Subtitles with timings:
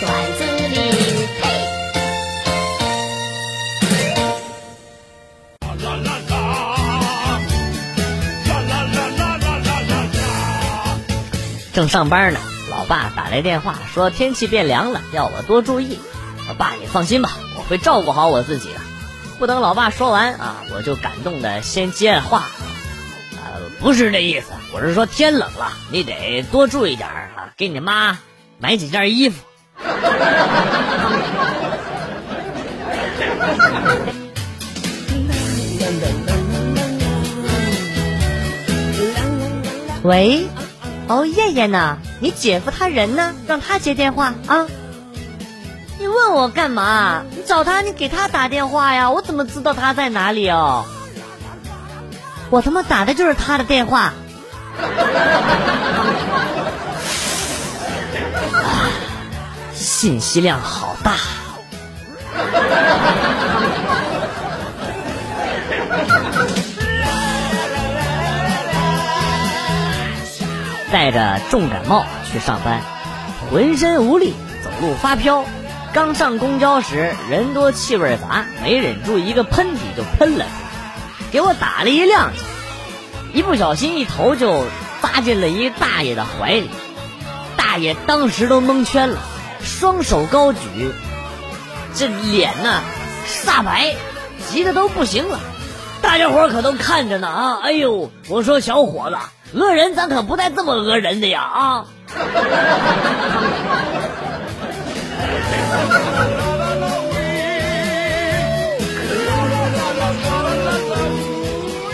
[0.00, 0.74] 段子里。
[11.72, 12.38] 正上班呢，
[12.70, 15.98] 老爸打来电话说天气变凉了，要我多注意。
[16.56, 18.78] 爸，你放心吧，我会照顾好我自己的。
[19.40, 22.44] 不等老爸说完啊，我就感动的先接了话。
[23.32, 28.20] 呃，不是这意思，我是说天冷了，你得多注意点啊，给你妈
[28.60, 29.42] 买几件衣服。
[40.02, 40.46] 喂，
[41.08, 41.96] 哦，燕燕呢？
[42.20, 43.34] 你姐夫他人呢？
[43.46, 44.66] 让他接电话啊。
[45.98, 47.22] 你问我干嘛？
[47.30, 49.10] 你找他，你给他打电话呀！
[49.10, 50.84] 我怎么知道他在哪里哦？
[52.50, 54.12] 我他妈打的就是他的电话。
[60.04, 61.16] 信息量好大。
[70.92, 72.82] 带着重感冒去上班，
[73.50, 75.46] 浑身无力，走路发飘。
[75.94, 80.44] 刚上公交时，人多气味杂，没忍住一个喷嚏就喷了，
[81.32, 82.28] 给我打了一踉跄，
[83.32, 84.66] 一不小心一头就
[85.00, 86.68] 扎进了一大爷的怀里。
[87.56, 89.18] 大爷当时都蒙圈了，
[89.64, 90.58] 双手高举，
[91.94, 92.82] 这脸呢
[93.26, 93.94] 煞白，
[94.50, 95.40] 急得都不行了。
[96.02, 97.60] 大家伙可都看着呢啊！
[97.62, 99.16] 哎呦，我说小伙子。
[99.56, 101.40] 讹人，咱可不带这么讹人的呀！
[101.40, 101.86] 啊！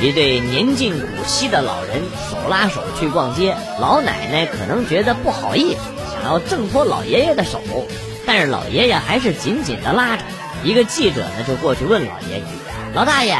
[0.02, 5.80] 一对年近古稀的老人手拉手去逛街，老奶奶可能觉得不好意思，
[6.20, 7.60] 想要挣脱老爷爷的手，
[8.26, 10.22] 但是老爷爷还是紧紧的拉着。
[10.62, 12.44] 一个记者呢，就过去问老爷爷
[12.94, 13.38] ：“老大爷。”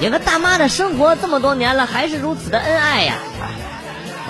[0.00, 3.14] 你和大妈的生活这么多年了，还是如此的恩爱呀！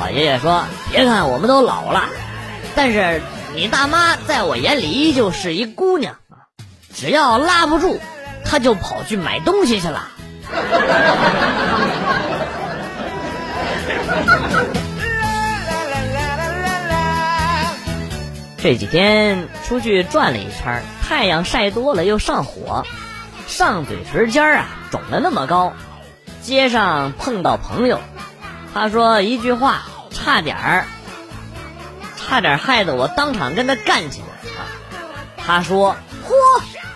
[0.01, 2.05] 老爷爷说：“别看我们都老了，
[2.75, 3.21] 但是
[3.55, 6.15] 你大妈在我眼里依旧是一姑娘！
[6.95, 8.01] 只要拉不住，
[8.47, 10.09] 她就跑去买东西去了。
[18.61, 22.85] 这几天出去转了一圈，太阳晒多了又上火。
[23.47, 25.73] 上嘴唇尖啊肿了那么高，
[26.43, 28.01] 街上碰到朋友，
[28.75, 30.85] 他说一句话，差点儿，
[32.17, 34.69] 差点害得我当场跟他干起来啊！
[35.39, 35.97] 他说
[36.29, 36.35] ：“嚯，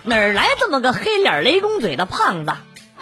[0.03, 2.53] 哪儿来这么个黑脸雷公嘴的胖子？”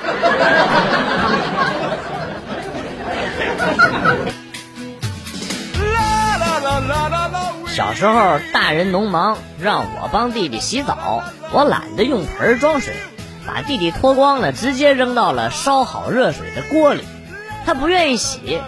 [7.74, 11.22] 小时候大人农忙，让我帮弟弟洗澡，
[11.52, 12.94] 我懒得用盆装水。
[13.46, 17.04] 把弟弟脱光了，直接扔到了烧好热水的锅里。
[17.64, 18.60] 他不愿意洗，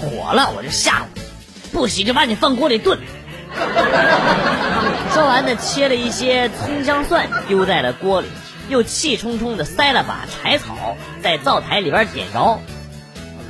[0.00, 2.98] 火了我就吓唬不洗就把你放锅里炖。
[5.12, 8.28] 说完呢，切了一些葱姜蒜丢在了锅里，
[8.68, 12.60] 又气冲冲的塞了把柴草在灶台里边点着。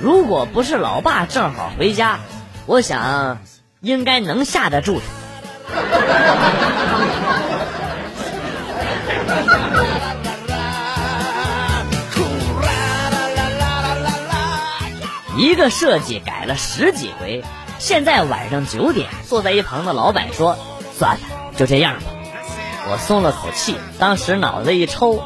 [0.03, 2.19] 如果不是老爸正好回家，
[2.67, 3.39] 我想
[3.81, 5.75] 应该能下得住他
[15.37, 17.45] 一个设计改了十几回，
[17.79, 20.59] 现在晚上九点，坐在一旁的老板说
[20.99, 21.21] ：“算了，
[21.57, 22.03] 就这样吧。”
[22.91, 25.23] 我松了口气，当时脑子一抽，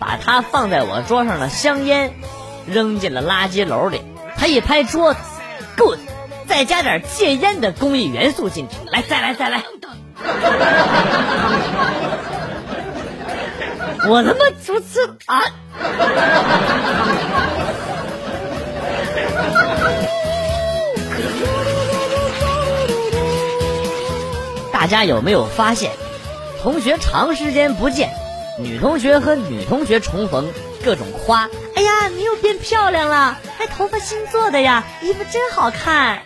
[0.00, 2.12] 把他放在我桌上的香烟
[2.66, 4.02] 扔进了垃圾篓里。
[4.36, 5.20] 他一拍桌子
[6.52, 9.62] 再加点戒烟的工艺元素进去，来，再来，再来。”
[14.06, 15.42] 我他妈主持啊！
[24.70, 25.92] 大家有没有发现，
[26.62, 28.10] 同学长时间不见，
[28.58, 30.52] 女同学和女同学重逢，
[30.84, 36.20] 各种夸：“哎呀，你又变漂亮了，还头发新做的呀，衣服真好看。”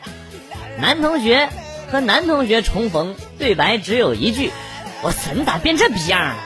[0.78, 1.48] 男同学
[1.90, 4.52] 和男同学重逢，对白只有一句
[5.02, 6.36] ：“我操，你咋变这逼样了？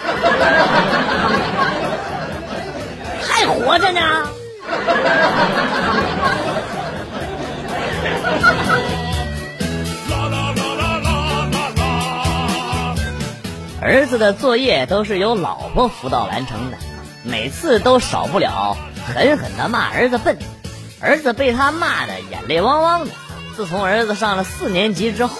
[3.22, 4.00] 还活着呢！”
[13.82, 16.78] 儿子的作业都是由老婆辅导完成的，
[17.24, 18.76] 每次都少不了
[19.06, 20.38] 狠狠的骂儿子笨，
[21.00, 23.10] 儿子被他骂的眼泪汪汪的。
[23.56, 25.36] 自从儿子上了四年级之后，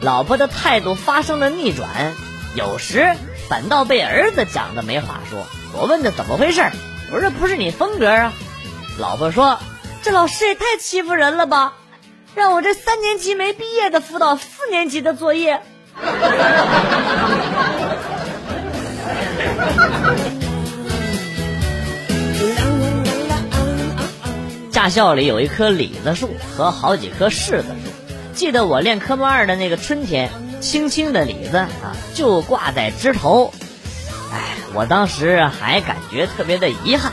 [0.00, 2.14] 老婆的态度发生了逆转，
[2.54, 3.14] 有时
[3.48, 5.46] 反倒被儿子讲的没话说。
[5.72, 6.62] 我问他怎么回事，
[7.12, 8.32] 我说这不是你风格啊。
[8.98, 9.58] 老婆说
[10.02, 11.74] ：“这老师也太欺负人了吧！
[12.34, 15.62] 让我这三年级没毕业的辅导四年级的作业。
[24.80, 28.32] 驾校里有一棵李子树和好几棵柿子树。
[28.32, 30.30] 记得我练科目二的那个春天，
[30.62, 31.68] 青青的李子啊
[32.14, 33.52] 就挂在枝头。
[34.32, 37.12] 哎，我当时还感觉特别的遗憾，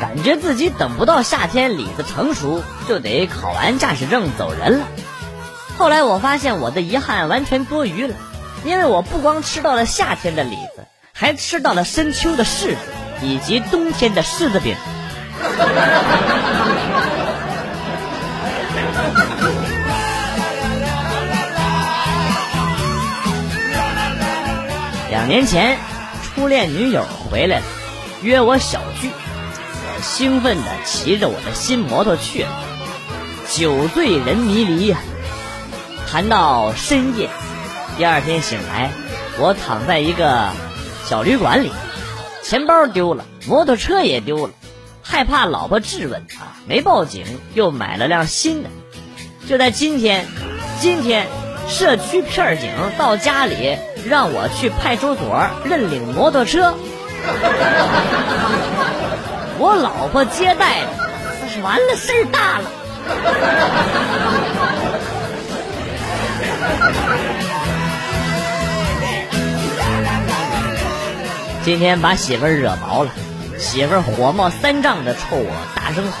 [0.00, 4.86] 感觉自己等不到夏天李子成熟，就得考完驾驶证走人了。
[5.76, 8.14] 后来我发现我的遗憾完全多余了，
[8.64, 12.76] 因为我不光吃到了夏天的李子，还吃到了深秋的柿子
[13.20, 14.74] 以及冬天的柿子饼。
[25.10, 25.78] 两年前，
[26.22, 27.62] 初恋女友回来了，
[28.22, 29.10] 约我小聚。
[29.10, 32.50] 我兴奋的骑着我的新摩托去了，
[33.50, 34.98] 酒醉人迷离呀。
[36.10, 37.30] 谈到深夜，
[37.96, 38.90] 第二天醒来，
[39.38, 40.50] 我躺在一个
[41.04, 41.72] 小旅馆里，
[42.44, 44.52] 钱包丢了，摩托车也丢了。
[45.08, 47.24] 害怕老婆质问啊，没报警，
[47.54, 48.70] 又买了辆新的。
[49.48, 50.26] 就在今天，
[50.80, 51.28] 今天
[51.68, 56.74] 社区片警到家里让我去派出所认领摩托车。
[59.58, 60.88] 我老婆接待的，
[61.62, 62.64] 完了事儿大了。
[71.64, 73.10] 今天把媳妇儿惹毛了。
[73.58, 76.18] 媳妇儿火冒三丈的冲我大声吼：“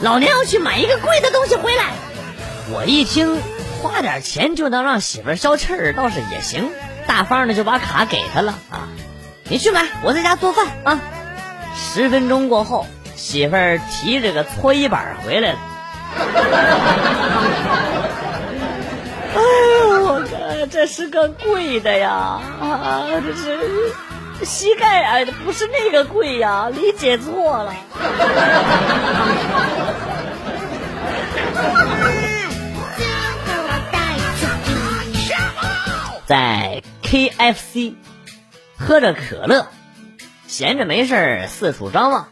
[0.00, 1.84] 老娘要去买一个贵的东西回来！”
[2.72, 3.40] 我一听，
[3.82, 6.70] 花点钱就能让媳妇儿消气儿，倒是也行，
[7.06, 8.88] 大方的就把卡给她了啊！
[9.44, 11.00] 你去买，我在家做饭啊！
[11.74, 12.86] 十分钟过后，
[13.16, 15.58] 媳妇儿提着个搓衣板回来了。
[19.34, 22.40] 哎呦，我靠，这是个贵的呀！
[22.60, 23.58] 啊，这是。
[24.44, 27.74] 膝盖矮的不是那个贵呀， 理解错了。
[36.26, 37.94] 在 KFC
[38.78, 39.68] 喝着可乐，
[40.46, 42.28] 闲着没事四处张望，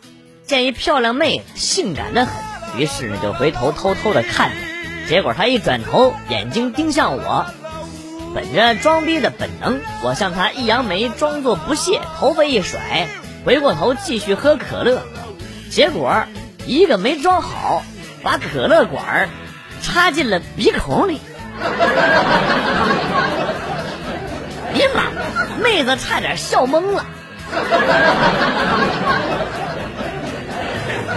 [0.46, 2.34] 见一漂亮妹子，性感的很，
[2.78, 4.56] 于是呢就回头偷偷的看着，
[5.08, 7.46] 结果她一转头，眼睛盯向我。
[8.34, 13.08] 本着装逼的本能，我向他一扬眉，装作不屑，头发一甩，
[13.44, 15.02] 回过头继续喝可乐。
[15.70, 16.24] 结果
[16.66, 17.82] 一个没装好，
[18.22, 19.28] 把可乐管
[19.82, 21.20] 插进了鼻孔里。
[24.74, 25.02] 哎呀妈！
[25.62, 27.06] 妹子差点笑懵了。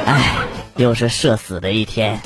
[0.06, 0.38] 哎，
[0.78, 2.21] 又是社死的一天。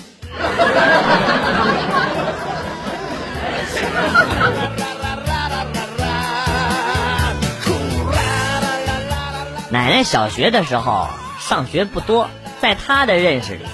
[9.74, 11.08] 奶奶小学的时候
[11.40, 12.30] 上学不多，
[12.62, 13.66] 在她的认识里，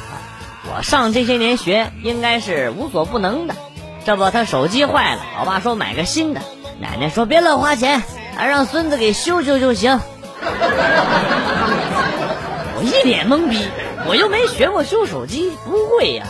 [0.63, 3.55] 我上这些年学应该是无所不能的。
[4.05, 6.39] 这不，她手机坏了，老爸说买个新的，
[6.79, 8.01] 奶奶说别乱花钱，
[8.37, 9.99] 还让孙子给修修就行。
[12.77, 13.67] 我一脸懵逼，
[14.07, 16.27] 我又没学过修手机，不会呀。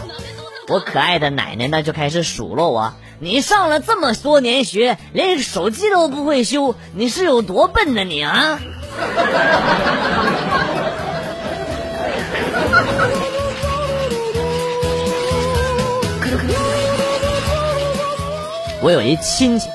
[0.67, 8.59] 我可爱的奶奶呢就开始数落我：你上了这么多年学，连手机都不会修，你是有多笨呢你啊？
[18.81, 19.69] 我有一亲戚，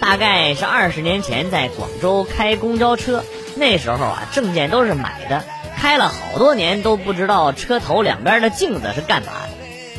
[0.00, 3.22] 大概是二十年前在广州开公交车，
[3.54, 5.44] 那时候啊证件都是买的，
[5.76, 9.50] 开了好多年都不知道车头两边的镜子是干嘛的。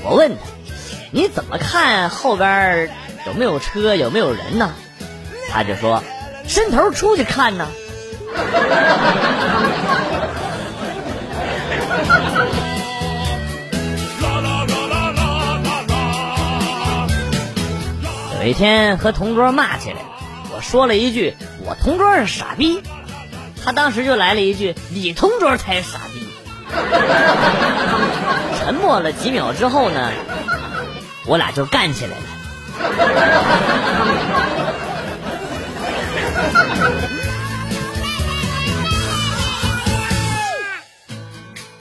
[0.04, 0.38] 我问他
[1.12, 2.90] ：“你怎么看后边
[3.28, 4.74] 有没有车有没有人呢？”
[5.52, 6.04] 他就说
[6.48, 7.68] ：“伸头出去看呢。”
[18.40, 20.08] 有一天和同桌骂起来了，
[20.56, 22.82] 我说了一句“我同桌是傻逼”，
[23.66, 26.26] 他当时就来了一句“你同桌才是傻逼”。
[28.60, 30.12] 沉默了几秒之后呢，
[31.26, 32.24] 我俩就干起来了。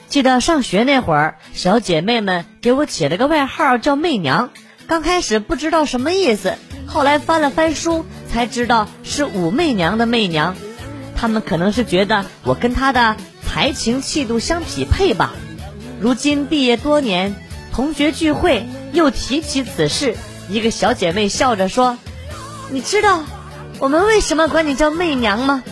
[0.09, 4.51] 记得上学那会儿，小姐妹们给我起了个外号叫“媚娘”。
[4.87, 6.55] 刚开始不知道什么意思，
[6.87, 10.55] 后来翻了翻书才知道是武媚娘的媚娘。
[11.17, 15.33] 她们可能是觉得我跟她的才情气度相匹配吧。
[16.01, 17.35] 如今毕业多年，
[17.73, 20.15] 同学聚会又提起此事，
[20.49, 21.99] 一个小姐妹笑着说
[22.71, 23.25] ：“你知道
[23.81, 25.65] 我们为什么管你叫媚娘吗？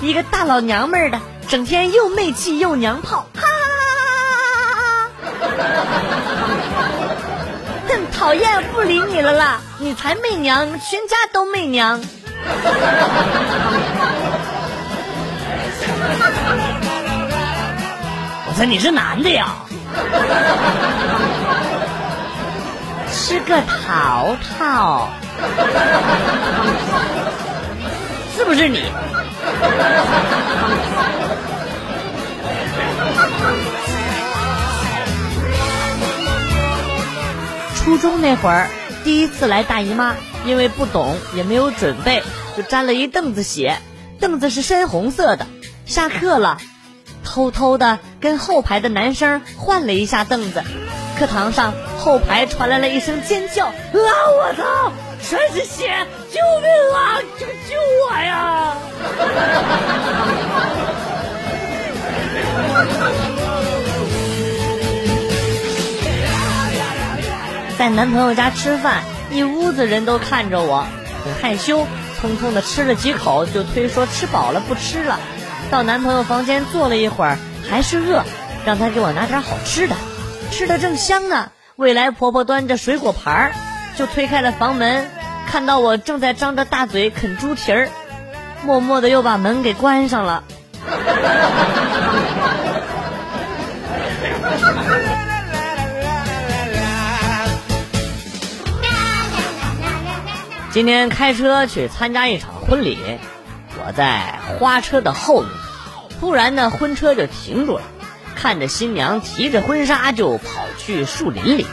[0.00, 3.26] 一个大老娘们儿的，整天又媚气又娘炮，
[8.10, 9.60] 讨厌，不理你了啦！
[9.78, 12.00] 你才媚娘，全家都媚娘。
[18.46, 19.54] ”我说你是男的呀？
[23.12, 25.08] 吃个桃桃，
[28.36, 28.84] 是不是你？
[37.82, 38.68] 初中那会儿，
[39.04, 42.22] 第一次来大姨妈，因为不懂也没有准备，
[42.54, 43.78] 就沾了一凳子血。
[44.20, 45.46] 凳子是深红色的。
[45.86, 46.58] 下课了，
[47.24, 50.62] 偷偷的跟后排的男生换了一下凳子。
[51.18, 56.06] 课堂上，后排传来了一声尖叫：“啊，我操，全是血！
[56.30, 57.18] 救命啊！
[57.38, 57.76] 救救
[58.10, 58.76] 我呀！”
[67.80, 70.86] 在男朋友家吃饭，一屋子人都看着我，
[71.24, 71.86] 很害羞，
[72.20, 75.18] 匆匆的吃了几口，就推说吃饱了不吃了。
[75.70, 77.38] 到男朋友房间坐了一会儿，
[77.70, 78.22] 还是饿，
[78.66, 79.96] 让他给我拿点好吃的。
[80.50, 83.52] 吃的正香呢，未来婆婆端着水果盘儿，
[83.96, 85.08] 就推开了房门，
[85.46, 87.88] 看到我正在张着大嘴啃猪蹄儿，
[88.62, 90.44] 默默的又把门给关上了。
[100.72, 102.96] 今天开车去参加一场婚礼，
[103.84, 105.50] 我在花车的后面，
[106.20, 107.82] 突然呢，婚车就停住了，
[108.36, 110.44] 看着新娘提着婚纱就跑
[110.78, 111.66] 去树林里，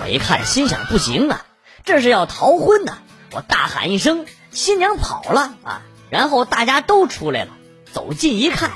[0.00, 1.44] 我一看，心想不行啊，
[1.84, 2.98] 这是要逃婚呐！
[3.32, 7.50] 我大喊一声：“新娘跑了啊！”然后大家都出来了，
[7.92, 8.70] 走近一看，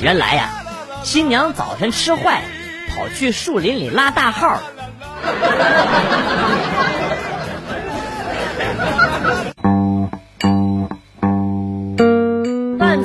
[0.00, 0.50] 原来呀，
[1.04, 2.48] 新娘早晨吃坏了，
[2.90, 4.60] 跑去树林里拉大号。